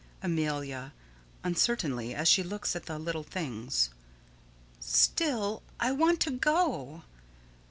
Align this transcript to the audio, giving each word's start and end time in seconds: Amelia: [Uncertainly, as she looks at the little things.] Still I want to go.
Amelia: 0.23 0.93
[Uncertainly, 1.43 2.15
as 2.15 2.27
she 2.27 2.41
looks 2.41 2.75
at 2.75 2.87
the 2.87 2.97
little 2.97 3.21
things.] 3.21 3.91
Still 4.79 5.61
I 5.79 5.91
want 5.91 6.19
to 6.21 6.31
go. 6.31 7.03